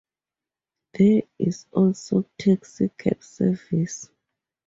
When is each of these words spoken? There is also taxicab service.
There 0.97 1.21
is 1.37 1.67
also 1.71 2.25
taxicab 2.39 3.21
service. 3.21 4.09